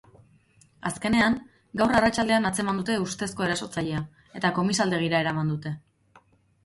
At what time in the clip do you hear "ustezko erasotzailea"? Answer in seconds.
3.03-4.01